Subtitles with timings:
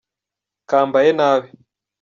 [0.69, 1.49] kambaye nabi